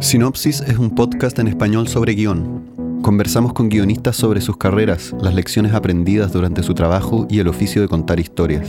[0.00, 3.00] Sinopsis es un podcast en español sobre guion.
[3.02, 7.82] Conversamos con guionistas sobre sus carreras, las lecciones aprendidas durante su trabajo y el oficio
[7.82, 8.68] de contar historias.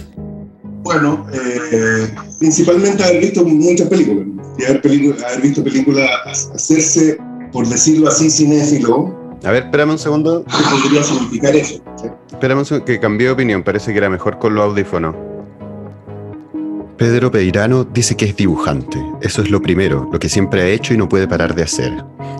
[0.82, 4.26] Bueno, eh, principalmente haber visto muchas películas
[4.58, 4.82] y haber,
[5.24, 6.10] haber visto películas
[6.56, 7.20] hacerse,
[7.52, 9.16] por decirlo así, cinéfilo.
[9.44, 10.44] A ver, espérame un segundo.
[10.46, 11.80] ¿Qué podría significar eso?
[12.32, 13.64] Espérame un segundo, que cambié de opinión.
[13.64, 15.29] Parece que era mejor con los audífonos.
[17.00, 19.02] Pedro Peirano dice que es dibujante.
[19.22, 21.94] Eso es lo primero, lo que siempre ha hecho y no puede parar de hacer.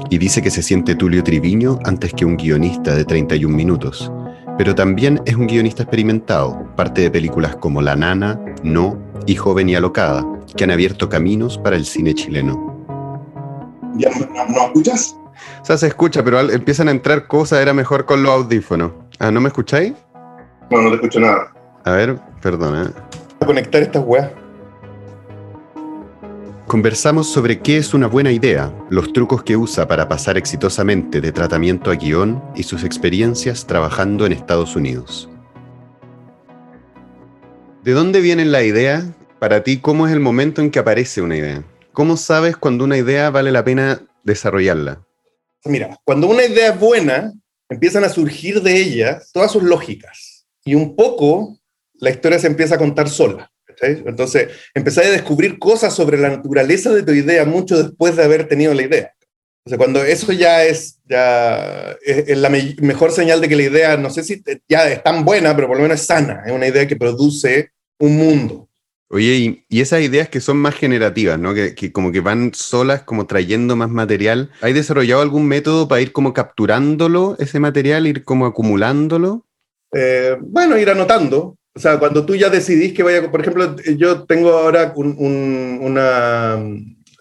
[0.10, 4.12] Y dice que se siente Tulio Triviño antes que un guionista de 31 minutos.
[4.58, 9.70] Pero también es un guionista experimentado, parte de películas como La Nana, No y Joven
[9.70, 12.86] y Alocada, que han abierto caminos para el cine chileno.
[13.96, 15.16] ¿Ya no, escuchas?
[15.62, 18.92] O sea, se escucha, pero empiezan a entrar cosas, era mejor con los audífonos.
[19.20, 19.94] Ah, ¿no me escucháis?
[20.70, 21.54] No, no te escucho nada.
[21.86, 22.92] A ver, perdona.
[23.40, 24.30] A conectar estas weas.
[26.70, 31.32] Conversamos sobre qué es una buena idea, los trucos que usa para pasar exitosamente de
[31.32, 35.28] tratamiento a guion y sus experiencias trabajando en Estados Unidos.
[37.84, 39.04] ¿De dónde viene la idea?
[39.40, 41.64] Para ti, ¿cómo es el momento en que aparece una idea?
[41.92, 45.04] ¿Cómo sabes cuando una idea vale la pena desarrollarla?
[45.66, 47.34] Mira, cuando una idea es buena,
[47.68, 50.46] empiezan a surgir de ella todas sus lógicas.
[50.64, 51.58] Y un poco
[51.96, 53.52] la historia se empieza a contar sola.
[53.82, 58.48] Entonces, empecé a descubrir cosas sobre la naturaleza de tu idea mucho después de haber
[58.48, 59.14] tenido la idea.
[59.66, 63.98] O sea, cuando eso ya es, ya es, la mejor señal de que la idea,
[63.98, 66.68] no sé si ya es tan buena, pero por lo menos es sana, es una
[66.68, 68.68] idea que produce un mundo.
[69.12, 71.54] Oye, y, esas ideas que son más generativas, ¿no?
[71.54, 74.52] Que, que, como que van solas, como trayendo más material.
[74.62, 79.46] ¿Hay desarrollado algún método para ir como capturándolo, ese material, ir como acumulándolo?
[79.94, 81.59] Eh, bueno, ir anotando.
[81.76, 86.60] O sea, cuando tú ya decidís que vaya, por ejemplo, yo tengo ahora una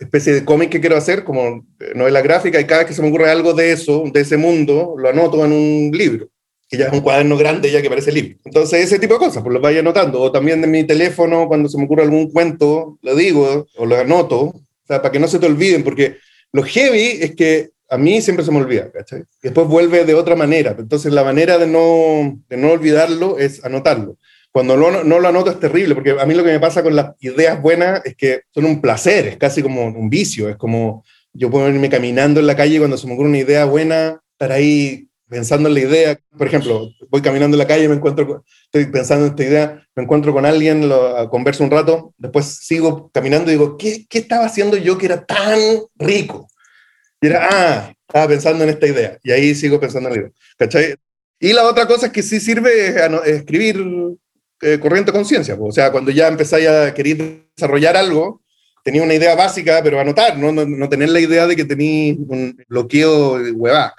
[0.01, 3.09] especie de cómic que quiero hacer, como novela gráfica, y cada vez que se me
[3.09, 6.29] ocurre algo de eso, de ese mundo, lo anoto en un libro,
[6.69, 8.39] que ya es un cuaderno grande ya que parece libro.
[8.45, 10.21] Entonces, ese tipo de cosas, pues lo vaya anotando.
[10.21, 13.97] O también en mi teléfono, cuando se me ocurre algún cuento, lo digo o lo
[13.97, 16.17] anoto, o sea, para que no se te olviden, porque
[16.53, 19.25] lo heavy es que a mí siempre se me olvida, ¿cachai?
[19.43, 20.75] después vuelve de otra manera.
[20.79, 24.17] Entonces, la manera de no, de no olvidarlo es anotarlo.
[24.59, 27.13] Cuando no, lo anoto es terrible, porque a mí lo que me pasa con las
[27.21, 31.49] ideas buenas es que son un placer, es casi como un vicio, es como yo
[31.49, 35.07] puedo irme caminando en la calle cuando se me ocurre una idea buena, estar ahí
[35.29, 36.19] pensando en la idea.
[36.37, 40.03] Por ejemplo, voy caminando en la calle, me encuentro, estoy pensando en esta idea, me
[40.03, 44.47] encuentro con alguien, lo, converso un rato, después sigo caminando y digo, ¿qué, ¿qué estaba
[44.47, 45.61] haciendo yo que era tan
[45.95, 46.49] rico?
[47.21, 49.19] Y era, ah, estaba pensando en esta idea.
[49.23, 50.33] Y ahí sigo pensando en la idea.
[50.57, 50.97] ¿Cachai?
[51.39, 53.87] Y la otra cosa es que sí sirve es escribir
[54.61, 55.57] eh, corriente conciencia.
[55.59, 58.43] O sea, cuando ya empezáis a querer desarrollar algo,
[58.83, 62.17] tenía una idea básica, pero anotar, no, no, no tener la idea de que tenéis
[62.19, 63.95] un bloqueo de huevá,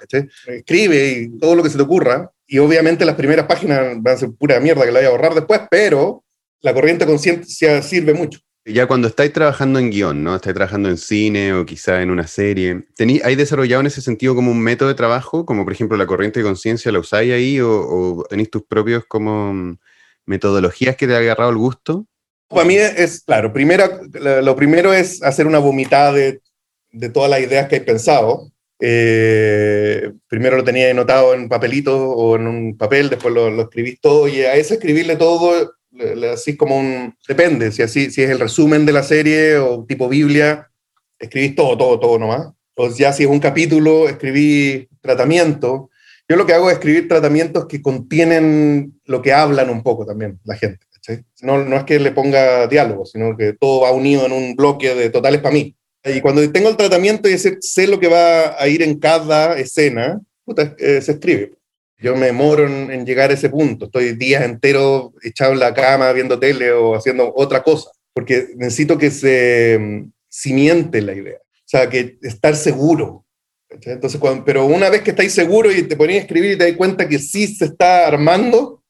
[0.46, 2.30] Escribe y todo lo que se te ocurra.
[2.46, 5.34] Y obviamente las primeras páginas van a ser pura mierda que la voy a borrar
[5.34, 6.24] después, pero
[6.62, 8.40] la corriente conciencia sirve mucho.
[8.64, 10.36] Ya cuando estáis trabajando en guion, ¿no?
[10.36, 14.34] Estáis trabajando en cine o quizá en una serie, ¿tení, ¿hay desarrollado en ese sentido
[14.34, 15.46] como un método de trabajo?
[15.46, 19.04] Como por ejemplo la corriente de conciencia, ¿la usáis ahí o, o tenéis tus propios
[19.06, 19.78] como
[20.26, 22.06] metodologías que te ha agarrado el gusto?
[22.48, 26.40] Para mí es, claro, primero, lo primero es hacer una vomitada de,
[26.90, 28.50] de todas las ideas que he pensado.
[28.80, 33.96] Eh, primero lo tenía anotado en papelito o en un papel, después lo, lo escribí
[33.96, 35.74] todo y a ese escribirle todo,
[36.32, 40.08] así como un, depende, si, así, si es el resumen de la serie o tipo
[40.08, 40.70] Biblia,
[41.18, 42.48] escribís todo, todo, todo nomás.
[42.74, 45.90] O ya si es un capítulo, escribí tratamiento.
[46.30, 50.38] Yo lo que hago es escribir tratamientos que contienen lo que hablan un poco también
[50.44, 50.86] la gente.
[51.42, 54.94] No, no es que le ponga diálogo, sino que todo va unido en un bloque
[54.94, 55.74] de totales para mí.
[56.04, 60.20] Y cuando tengo el tratamiento y sé, lo que va a ir en cada escena,
[60.78, 61.54] eh, se escribe.
[61.98, 63.86] Yo me moro en, llegar a ese punto.
[63.86, 68.96] Estoy días enteros echado en la cama viendo tele o haciendo otra cosa, porque necesito
[68.98, 71.38] que se mm, cimiente la idea.
[71.38, 73.24] O sea, que estar seguro,
[73.70, 76.76] entonces, pero una vez que estáis seguros y te ponéis a escribir y te das
[76.76, 78.82] cuenta que sí se está armando,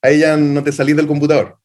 [0.00, 1.58] ahí ya no te salís del computador.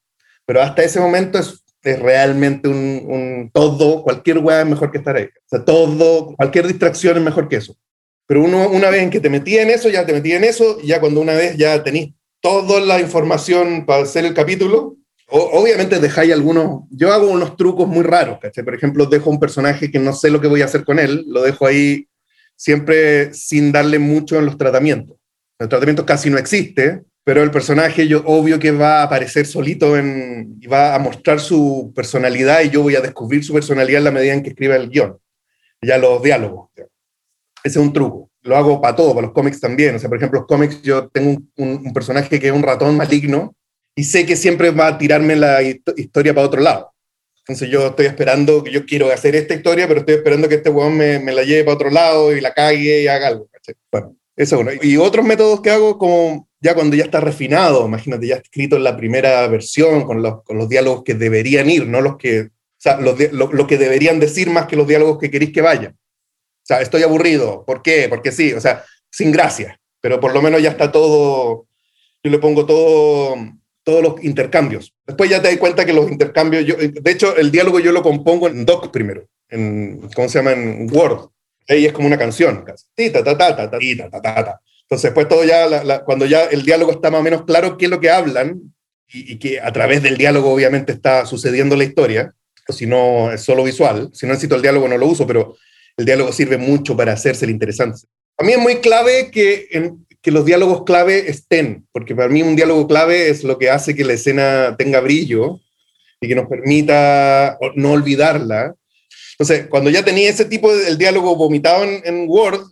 [0.46, 4.98] Pero hasta ese momento es, es realmente un, un, todo, cualquier weá es mejor que
[4.98, 5.24] estar ahí.
[5.24, 7.76] O sea, todo, cualquier distracción es mejor que eso.
[8.26, 10.80] Pero uno, una vez en que te metí en eso, ya te metí en eso,
[10.82, 14.96] ya cuando una vez ya tenéis toda la información para hacer el capítulo,
[15.28, 18.64] obviamente dejáis algunos, yo hago unos trucos muy raros, ¿cachai?
[18.64, 21.24] Por ejemplo, dejo un personaje que no sé lo que voy a hacer con él,
[21.26, 22.06] lo dejo ahí
[22.56, 25.16] siempre sin darle mucho en los tratamientos.
[25.58, 29.96] El tratamiento casi no existe, pero el personaje yo obvio que va a aparecer solito
[29.96, 34.04] en, y va a mostrar su personalidad y yo voy a descubrir su personalidad en
[34.04, 35.18] la medida en que escriba el guion.
[35.80, 36.70] ya los diálogos.
[36.76, 36.88] Ese
[37.78, 38.30] es un truco.
[38.42, 39.96] Lo hago para todo, para los cómics también.
[39.96, 43.54] O sea, por ejemplo, los cómics, yo tengo un, personaje que es un ratón maligno
[43.96, 46.93] y sé que siempre va a tirarme la historia para otro lado.
[47.46, 50.96] Entonces yo estoy esperando, yo quiero hacer esta historia, pero estoy esperando que este weón
[50.96, 53.48] me, me la lleve para otro lado y la cague y haga algo.
[53.92, 54.70] Bueno, eso es uno.
[54.82, 58.84] Y otros métodos que hago, como ya cuando ya está refinado, imagínate, ya escrito en
[58.84, 62.48] la primera versión, con los, con los diálogos que deberían ir, no los que, o
[62.78, 65.92] sea, los, lo, lo, que deberían decir más que los diálogos que queréis que vayan.
[65.92, 68.06] O sea, estoy aburrido, ¿por qué?
[68.08, 71.66] Porque sí, o sea, sin gracia, pero por lo menos ya está todo,
[72.22, 73.36] yo le pongo todo,
[73.84, 74.94] todos los intercambios.
[75.06, 78.02] Después ya te das cuenta que los intercambios, yo, de hecho, el diálogo yo lo
[78.02, 80.52] compongo en doc primero, en, ¿cómo se llama?
[80.52, 81.28] En Word.
[81.68, 82.86] Ahí es como una canción, casi.
[82.96, 87.90] Entonces, pues todo ya, cuando ya el diálogo está más o menos claro qué es
[87.90, 88.74] lo que hablan
[89.08, 92.34] y, que a través del diálogo obviamente está sucediendo la historia,
[92.66, 95.56] o si no es solo visual, si no necesito el diálogo no lo uso, pero
[95.96, 98.00] el diálogo sirve mucho para hacerse el interesante.
[98.36, 102.42] A mí es muy clave que, en, que los diálogos clave estén, porque para mí
[102.42, 105.60] un diálogo clave es lo que hace que la escena tenga brillo
[106.18, 108.74] y que nos permita no olvidarla.
[109.38, 112.62] Entonces, cuando ya tenía ese tipo de diálogo vomitado en, Word,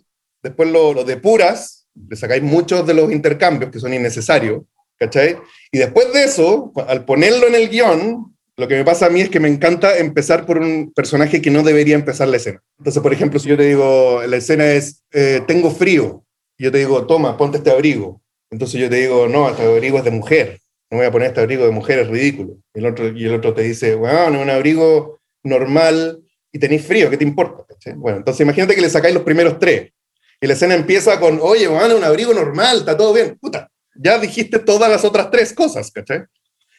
[0.41, 4.63] después lo, lo depuras le sacáis muchos de los intercambios que son innecesarios,
[4.97, 5.37] ¿cachai?
[5.71, 9.21] Y después de eso, al ponerlo en el guion, lo que me pasa a mí
[9.21, 12.61] es que me encanta empezar por un personaje que no debería empezar la escena.
[12.77, 16.23] Entonces, por ejemplo, si yo te digo, la escena es, eh, tengo frío,
[16.57, 18.21] yo te digo, toma, ponte este abrigo.
[18.49, 20.59] Entonces yo te digo, no, este abrigo es de mujer,
[20.91, 22.57] no voy a poner este abrigo de mujer, es ridículo.
[22.73, 26.21] Y el otro, y el otro te dice, bueno, es un abrigo normal
[26.51, 27.65] y tenéis frío, ¿qué te importa?
[27.95, 29.91] Bueno, entonces imagínate que le sacáis los primeros tres.
[30.39, 33.37] Y la escena empieza con, oye, van un abrigo normal, está todo bien.
[33.39, 36.23] Puta, ya dijiste todas las otras tres cosas, ¿cachai?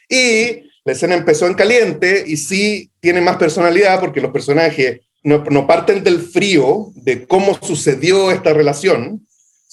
[0.08, 5.66] Y la escena empezó en caliente y sí tiene más personalidad porque los personajes no
[5.66, 9.23] parten del frío de cómo sucedió esta relación,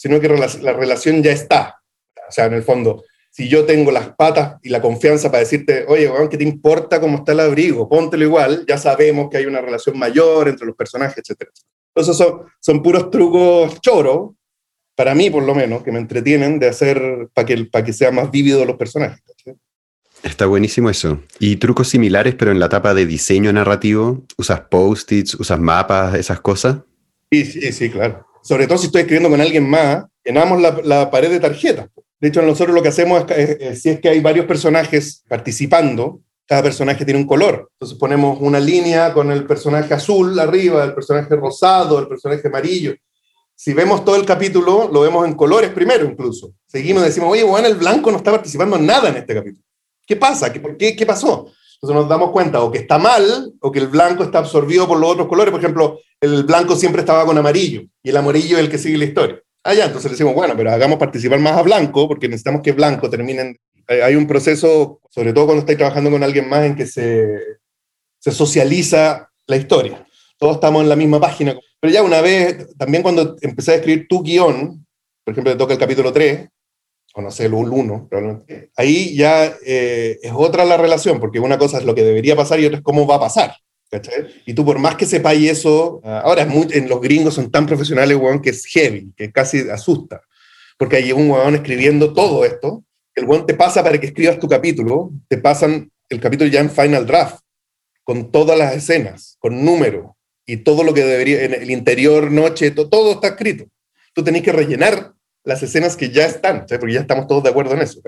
[0.02, 1.80] sino que la relación ya está.
[2.28, 5.86] O sea, en el fondo, si yo tengo las patas y la confianza para decirte,
[5.88, 7.88] oye, ¿qué te importa cómo está el abrigo?
[7.88, 11.52] Póntelo igual, ya sabemos que hay una relación mayor entre los personajes, etcétera.
[11.94, 14.32] Entonces son, son puros trucos choros,
[14.96, 18.16] para mí por lo menos, que me entretienen de hacer para que, para que sean
[18.16, 19.22] más vívidos los personajes.
[20.24, 21.22] Está buenísimo eso.
[21.38, 26.42] Y trucos similares, pero en la etapa de diseño narrativo, ¿usas post-its, usas mapas, esas
[26.42, 26.78] cosas?
[27.32, 28.26] Sí, sí, sí, claro.
[28.44, 31.90] Sobre todo si estoy escribiendo con alguien más, llenamos la, pared de tarjetas.
[32.20, 36.64] De hecho, nosotros lo que hacemos es, si es que hay varios personajes participando, cada
[36.64, 37.70] personaje tiene un color.
[37.74, 42.94] Entonces ponemos una línea con el personaje azul arriba, el personaje rosado, el personaje amarillo.
[43.56, 46.54] Si vemos todo el capítulo, lo vemos en colores primero incluso.
[46.66, 49.64] Seguimos y decimos, oye, bueno, el blanco no está participando en nada en este capítulo.
[50.06, 50.52] ¿Qué pasa?
[50.52, 51.52] ¿Qué, por qué, ¿Qué pasó?
[51.82, 55.00] Entonces nos damos cuenta o que está mal o que el blanco está absorbido por
[55.00, 55.52] los otros colores.
[55.52, 58.98] Por ejemplo, el blanco siempre estaba con amarillo y el amarillo es el que sigue
[58.98, 59.42] la historia.
[59.64, 62.72] Ah, ya, entonces le decimos, bueno, pero hagamos participar más a blanco porque necesitamos que
[62.72, 63.56] blanco termine
[63.88, 67.40] hay un proceso, sobre todo cuando estáis trabajando con alguien más, en que se,
[68.20, 70.06] se socializa la historia.
[70.38, 71.58] Todos estamos en la misma página.
[71.80, 74.86] Pero ya una vez, también cuando empecé a escribir tu guion,
[75.24, 76.48] por ejemplo, te toca el capítulo 3,
[77.14, 81.58] o no sé, el 1, probablemente, ahí ya eh, es otra la relación, porque una
[81.58, 83.54] cosa es lo que debería pasar y otra es cómo va a pasar.
[84.46, 87.66] Y tú por más que sepáis eso, ahora es muy, en los gringos son tan
[87.66, 90.22] profesionales, weón, que es heavy, que casi asusta.
[90.78, 94.48] Porque hay un weón escribiendo todo esto, el buen te pasa para que escribas tu
[94.48, 97.42] capítulo, te pasan el capítulo ya en Final Draft,
[98.04, 102.72] con todas las escenas, con número y todo lo que debería, en el interior, noche,
[102.72, 103.66] todo está escrito.
[104.14, 107.74] Tú tenés que rellenar las escenas que ya están, porque ya estamos todos de acuerdo
[107.74, 108.02] en eso.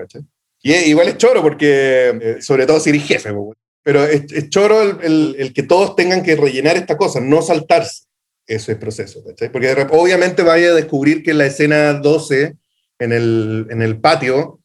[0.62, 3.30] Y igual es choro, porque, eh, sobre todo si eres jefe,
[3.82, 8.04] pero es, choro el, el, que todos tengan que rellenar esta cosa, no saltarse
[8.46, 9.22] ese proceso.
[9.52, 12.56] Porque obviamente vaya a descubrir que la escena 12
[12.98, 14.60] en el, en el patio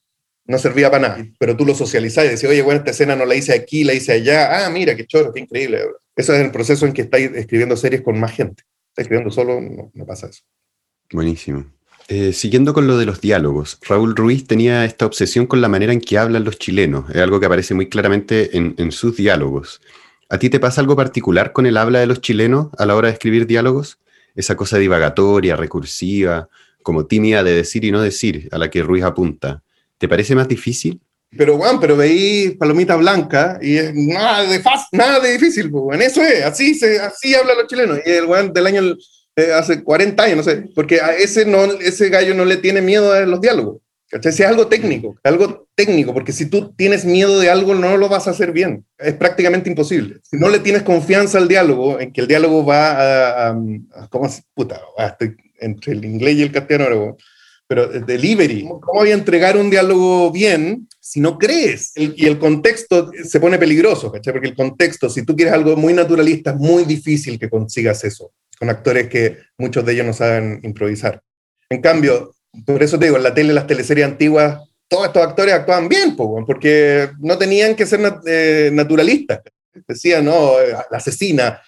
[0.45, 3.25] no servía para nada, pero tú lo socializás y decís, oye, bueno, esta escena no
[3.25, 5.81] la hice aquí, la hice allá, ah, mira, qué choro, qué increíble.
[6.15, 8.63] Eso es el proceso en que estáis escribiendo series con más gente.
[8.89, 10.41] Estás escribiendo solo, no, pasa eso.
[11.11, 11.71] Buenísimo.
[12.11, 15.93] Eh, siguiendo con lo de los diálogos, Raúl Ruiz tenía esta obsesión con la manera
[15.93, 19.79] en que hablan los chilenos, es algo que aparece muy claramente en, sus diálogos.
[20.27, 23.09] ¿A ti te pasa algo particular con el habla de los chilenos a la hora
[23.09, 23.99] de escribir diálogos?
[24.33, 26.49] Esa cosa divagatoria, recursiva,
[26.81, 29.61] como tímida de decir y no decir, a la que Ruiz apunta.
[29.99, 30.99] ¿Te parece más difícil?
[31.37, 36.01] Pero, Juan, pero veí Palomita Blanca y es nada de fácil, nada de difícil, pues,
[36.01, 37.99] eso es, así, se, así hablan los chilenos.
[38.03, 38.81] Y el Juan del año,
[39.36, 42.81] eh, hace 40 años, no sé, porque a ese, no, ese gallo no le tiene
[42.81, 43.81] miedo a los diálogos.
[44.09, 44.31] ¿Cachai?
[44.31, 48.09] Si es algo técnico, algo técnico, porque si tú tienes miedo de algo, no lo
[48.09, 48.83] vas a hacer bien.
[48.98, 50.17] Es prácticamente imposible.
[50.24, 53.50] Si no le tienes confianza al diálogo, en que el diálogo va a.
[53.50, 54.41] a, ¿Cómo se.?
[54.55, 57.17] Puta, estoy entre el inglés y el castellano,
[57.67, 58.63] pero delivery.
[58.63, 61.91] ¿Cómo voy a entregar un diálogo bien si no crees?
[61.95, 64.33] y el contexto se pone peligroso, ¿cachai?
[64.33, 68.31] Porque el contexto, si tú quieres algo muy naturalista, es muy difícil que consigas eso
[68.59, 71.21] con actores que muchos de ellos no saben improvisar.
[71.69, 72.35] En cambio,
[72.65, 76.15] por eso te digo, en la tele, las teleseries antiguas, todos estos actores actuaban bien,
[76.15, 79.41] porque no tenían que ser eh, naturalistas.
[79.87, 80.53] Decían, no,
[80.89, 81.61] la asesina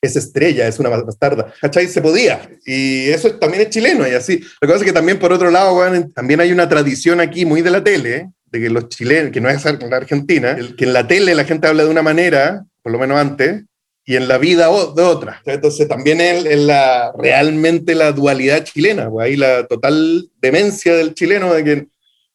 [0.00, 1.52] es estrella, es una bastarda.
[1.60, 1.88] ¿Cachai?
[1.88, 2.48] Se podía.
[2.64, 4.38] Y eso también es chileno y así.
[4.38, 5.80] Lo que pasa es que también, por otro lado,
[6.14, 9.48] también hay una tradición aquí muy de la tele, de que los chilenos, que no
[9.48, 12.98] es la Argentina, que en la tele la gente habla de una manera, por lo
[12.98, 13.64] menos antes,
[14.04, 15.42] y en la vida de otra.
[15.44, 21.52] Entonces también es, la, realmente la dualidad chilena, pues ahí la total demencia del chileno
[21.54, 21.86] de que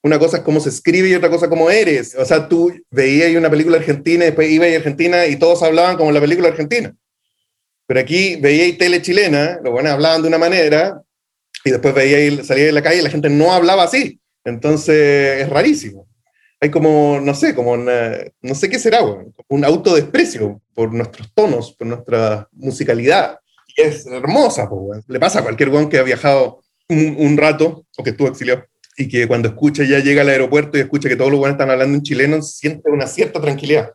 [0.03, 2.15] una cosa es cómo se escribe y otra cosa cómo eres.
[2.15, 5.98] O sea, tú veías una película argentina y después ibas a Argentina y todos hablaban
[5.98, 6.95] como la película argentina.
[7.88, 11.01] Pero aquí veíais tele chilena, los buenos hablaban de una manera
[11.63, 14.19] y después veíais salir de la calle y la gente no hablaba así.
[14.43, 16.07] Entonces es rarísimo
[16.59, 19.00] hay como, no sé, como no sé qué será,
[19.47, 23.39] un autodesprecio por nuestros tonos, por nuestra musicalidad.
[23.67, 24.69] Y es hermosa,
[25.07, 28.65] le pasa a cualquier weón que ha viajado un, rato o que estuvo exiliado
[28.97, 31.69] y que cuando escucha ya llega al aeropuerto y escucha que todos los buenos están
[31.69, 33.91] hablando en chileno, siente una cierta tranquilidad.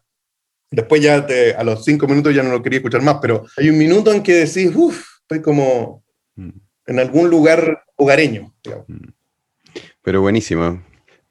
[0.71, 1.27] Después ya
[1.57, 4.23] a los cinco minutos ya no lo quería escuchar más, pero hay un minuto en
[4.23, 6.05] que decís, uff, estoy como
[6.37, 6.51] mm.
[6.87, 8.55] en algún lugar hogareño.
[8.87, 9.09] Mm.
[10.03, 10.83] Pero buenísimo.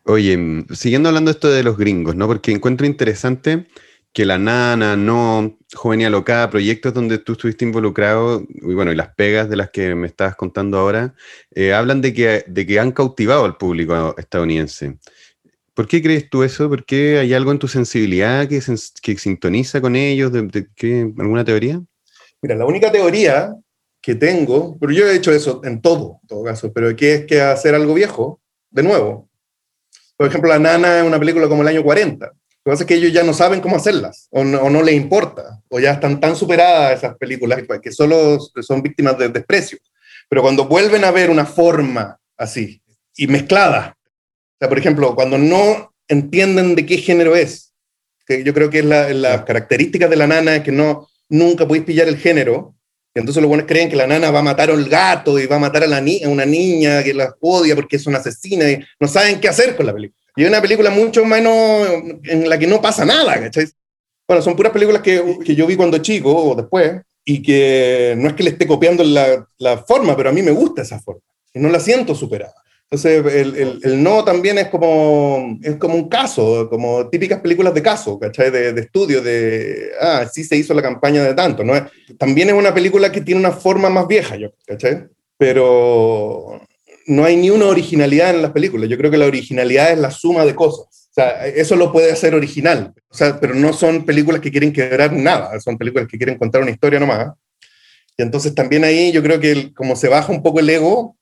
[0.05, 2.27] Oye, mm, siguiendo hablando esto de los gringos, ¿no?
[2.27, 3.67] Porque encuentro interesante
[4.11, 8.95] que la nana, no, joven y alocada, proyectos donde tú estuviste involucrado, y bueno, y
[8.95, 11.13] las pegas de las que me estabas contando ahora,
[11.51, 14.97] eh, hablan de que, de que han cautivado al público estadounidense.
[15.75, 16.67] ¿Por qué crees tú eso?
[16.67, 18.59] ¿Por qué hay algo en tu sensibilidad que,
[19.01, 20.31] que sintoniza con ellos?
[20.31, 20.67] De,
[21.17, 21.81] ¿Alguna teoría?
[22.41, 23.55] Mira, la única teoría
[24.01, 27.25] que tengo, pero yo he hecho eso en todo, en todo caso, pero que es
[27.25, 28.41] que hacer algo viejo,
[28.71, 29.28] de nuevo,
[30.19, 32.25] por ejemplo, La Nana es una película como el año 40.
[32.25, 35.61] Lo que pasa es que ellos ya no saben cómo hacerlas, o no, les importa,
[35.69, 39.77] o ya están tan superadas esas películas que solo son víctimas de desprecio.
[40.27, 42.81] Pero cuando vuelven a ver una forma así,
[43.15, 47.73] y mezclada, o sea, por ejemplo, cuando no entienden de qué género es,
[48.27, 51.65] que yo creo que es la, la característica de la nana es que no, nunca
[51.65, 52.75] podéis pillar el género,
[53.13, 55.59] entonces los buenos creen que la nana va a matar al gato y va a
[55.59, 59.39] matar a, la una niña que la odia porque es una asesina y no saben
[59.39, 60.19] qué hacer con la película.
[60.35, 61.87] Y es una película mucho menos
[62.23, 63.67] en la que no pasa nada, ¿cachai?
[64.27, 68.29] Bueno, son puras películas que, que yo vi cuando chico o después y que no
[68.29, 71.21] es que le esté copiando la, la forma, pero a mí me gusta esa forma
[71.53, 72.53] y no la siento superada.
[72.91, 73.23] Entonces,
[73.83, 78.49] el, no también es como, es como un caso, como típicas películas de caso, ¿cachai?
[78.49, 81.73] De, de, estudio, de, ah, sí se hizo la campaña de tanto, ¿no?
[82.17, 85.07] También es una película que tiene una forma más vieja, yo, ¿cachai?
[85.37, 86.59] Pero
[87.05, 88.89] no hay ni una originalidad en las películas.
[88.89, 91.09] Yo creo que la originalidad es la suma de cosas.
[91.11, 94.73] O sea, eso lo puede hacer original, o sea, pero no son películas que quieren
[94.73, 97.33] quebrar nada, son películas que quieren contar una historia nomás.
[98.17, 101.17] Y entonces también ahí yo creo que como se baja un poco el ego,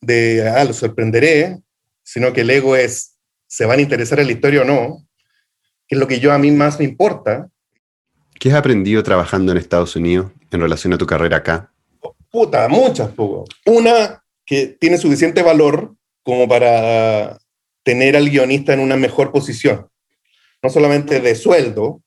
[0.00, 1.58] de, ah, lo sorprenderé,
[2.02, 5.06] sino que el ego es, ¿se van a interesar en la historia o no?
[5.88, 7.48] Que es lo que yo a mí más me importa.
[8.38, 11.72] ¿Qué has aprendido trabajando en Estados Unidos en relación a tu carrera acá?
[12.30, 13.44] Puta, muchas, poco.
[13.64, 17.38] Una, que tiene suficiente valor como para
[17.82, 19.88] tener al guionista en una mejor posición.
[20.62, 22.02] No solamente de sueldo,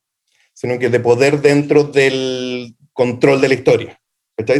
[0.53, 3.98] sino que de poder dentro del control de la historia.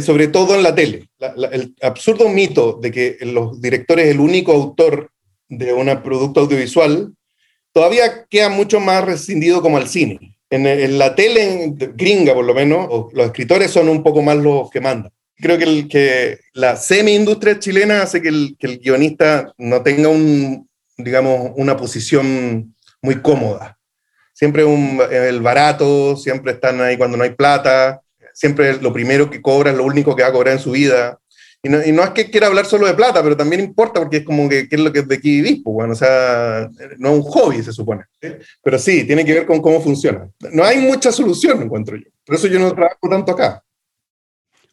[0.02, 1.08] Sobre todo en la tele.
[1.52, 5.10] el absurdo mito de que los directores es el único autor
[5.48, 7.12] de un producto audiovisual
[7.72, 10.36] todavía queda mucho más rescindido como el cine.
[10.50, 14.80] En, la tele gringa, por lo menos, los escritores son un poco más los que
[14.80, 15.12] mandan.
[15.36, 20.08] Creo que, el, que la semi-industria chilena hace que el, que el guionista no tenga
[20.08, 20.68] un,
[20.98, 23.78] digamos, una posición muy cómoda.
[24.34, 28.00] Siempre un, el barato, siempre están ahí cuando no hay plata,
[28.34, 31.18] siempre lo primero que cobra es lo único que va a cobrar en su vida.
[31.62, 34.18] Y no, y no, es que quiera hablar solo de plata, pero también importa porque
[34.18, 37.10] es como que ¿qué es lo que de aquí vivís, pues, bueno, o sea, no
[37.10, 38.04] es un hobby, se supone.
[38.62, 40.28] Pero sí, tiene que ver con cómo funciona.
[40.52, 42.08] No hay mucha solución, encuentro yo.
[42.24, 43.62] Por eso yo no trabajo tanto acá.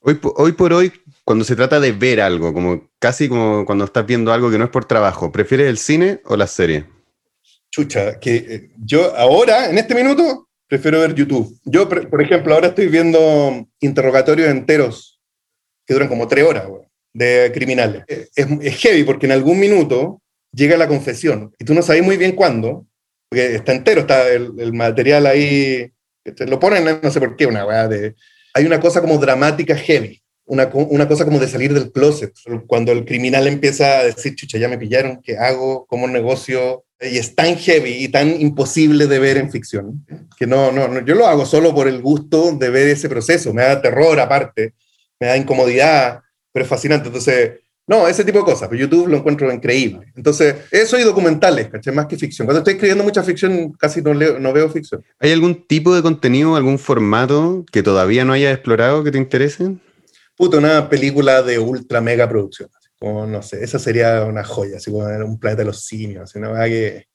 [0.01, 0.93] Hoy, hoy por hoy,
[1.25, 4.63] cuando se trata de ver algo, como casi como cuando estás viendo algo que no
[4.63, 6.85] es por trabajo, ¿prefieres el cine o la serie?
[7.69, 11.57] Chucha, que eh, yo ahora, en este minuto, prefiero ver YouTube.
[11.65, 15.19] Yo, por ejemplo, ahora estoy viendo interrogatorios enteros
[15.85, 16.67] que duran como tres horas
[17.13, 18.03] de criminales.
[18.07, 20.21] Es, es, heavy porque en algún minuto
[20.51, 21.53] llega la confesión.
[21.57, 22.85] Y tú no sabes muy bien cuándo,
[23.29, 25.91] porque está entero, está el, material ahí,
[26.45, 28.15] lo ponen, no sé por qué, una weá de...
[28.53, 32.33] Hay una cosa como dramática heavy, una, una, cosa como de salir del closet,
[32.65, 35.85] cuando el criminal empieza a decir, chucha, ya me pillaron, ¿qué hago?
[35.85, 36.85] ¿Cómo negocio?
[36.99, 40.05] Y es tan heavy y tan imposible de ver en ficción,
[40.37, 43.53] que no, no, no, yo lo hago solo por el gusto de ver ese proceso,
[43.53, 44.73] me da terror aparte,
[45.19, 47.07] me da incomodidad, pero es fascinante.
[47.07, 47.51] Entonces,
[47.85, 50.11] no, ese tipo de cosas, pero YouTube lo encuentro increíble.
[50.15, 51.91] Entonces, eso y documentales, ¿caché?
[51.91, 52.45] Más que ficción.
[52.45, 55.01] Cuando estoy escribiendo mucha ficción, casi no, leo, no veo ficción.
[55.19, 59.77] ¿Hay algún tipo de contenido, algún formato que todavía no hayas explorado que te interese?
[60.35, 62.69] Puta, una película de ultra mega producción.
[62.99, 66.39] Como, no sé, esa sería una joya, así como un planeta de los simios, así,
[66.39, 67.05] una que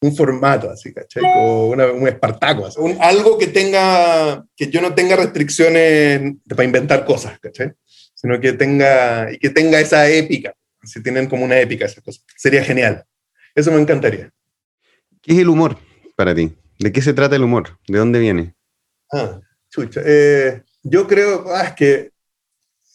[0.00, 1.22] un formato así, ¿cachai?
[1.22, 7.38] Como un espartaco, Un, algo que tenga, que yo no tenga restricciones para inventar cosas,
[7.38, 7.72] ¿cachai?
[8.24, 12.24] sino que tenga, y que tenga esa épica, si tienen como una épica esas cosas.
[12.38, 13.04] Sería genial.
[13.54, 14.30] Eso me encantaría.
[15.20, 15.76] ¿Qué es el humor
[16.16, 16.56] para ti?
[16.78, 17.78] ¿De qué se trata el humor?
[17.86, 18.54] ¿De dónde viene?
[19.12, 20.00] Ah, chucha.
[20.06, 22.12] Eh, yo creo ah, que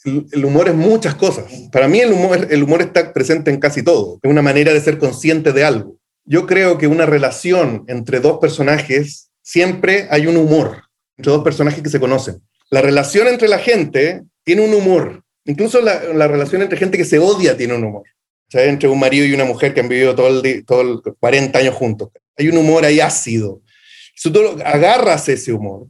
[0.05, 1.45] el humor es muchas cosas.
[1.71, 4.19] Para mí el humor, el humor está presente en casi todo.
[4.21, 5.97] Es una manera de ser consciente de algo.
[6.25, 10.83] Yo creo que una relación entre dos personajes, siempre hay un humor
[11.17, 12.41] entre dos personajes que se conocen.
[12.69, 15.23] La relación entre la gente tiene un humor.
[15.45, 18.03] Incluso la, relación entre gente que se odia tiene un humor.
[18.47, 21.01] O sea, entre un marido y una mujer que han vivido todo el, todo el
[21.19, 22.09] 40 años juntos.
[22.37, 23.61] Hay un humor ahí ácido.
[24.15, 25.87] Si tú agarras ese humor,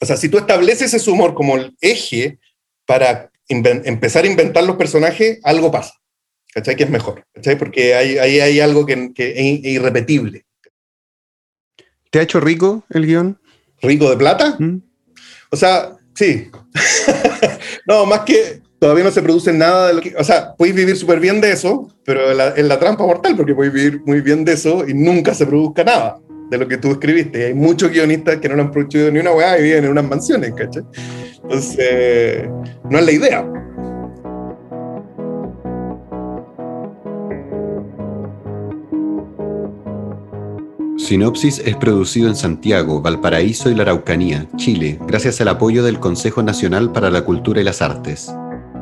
[0.00, 2.38] o sea, si tú estableces ese humor como el eje
[2.86, 5.94] para empezar a inventar los personajes, algo pasa.
[6.52, 6.76] ¿Cachai?
[6.76, 7.24] Que es mejor.
[7.34, 7.58] ¿Cachai?
[7.58, 10.46] Porque ahí hay, hay, algo que, que, es irrepetible.
[12.10, 13.38] ¿Te ha hecho rico el guion?
[13.82, 14.56] ¿Rico de plata?
[14.58, 14.80] ¿Mm?
[15.50, 16.50] O sea, sí.
[17.86, 20.14] no, más que todavía no se produce nada de lo que.
[20.16, 23.74] O sea, podéis vivir súper bien de eso, pero en la, trampa mortal, porque podéis
[23.74, 26.18] vivir muy bien de eso y nunca se produzca nada
[26.50, 27.38] de lo que tú escribiste.
[27.38, 29.90] Y hay muchos guionistas que no lo han producido ni una weá y viven en
[29.90, 30.84] unas mansiones, ¿cachai?
[31.48, 32.48] Entonces,
[32.90, 33.52] no es la idea.
[40.96, 46.42] Sinopsis es producido en Santiago, Valparaíso y la Araucanía, Chile, gracias al apoyo del Consejo
[46.42, 48.28] Nacional para la Cultura y las Artes.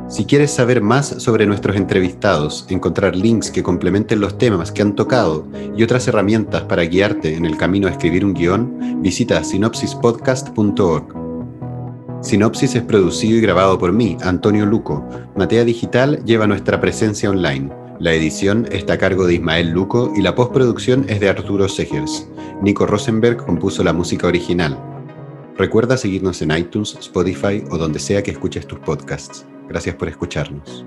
[0.08, 4.94] Si quieres saber más sobre nuestros entrevistados, encontrar links que complementen los temas que han
[4.94, 11.23] tocado y otras herramientas para guiarte en el camino a escribir un guion, visita sinopsispodcast.org.
[12.24, 15.06] Sinopsis es producido y grabado por mí, Antonio Luco.
[15.36, 17.70] Matea Digital lleva nuestra presencia online.
[18.00, 22.26] La edición está a cargo de Ismael Luco y la postproducción es de Arturo Segers.
[22.62, 24.82] Nico Rosenberg compuso la música original.
[25.58, 29.44] Recuerda seguirnos en iTunes, Spotify o donde sea que escuches tus podcasts.
[29.68, 30.86] Gracias por escucharnos.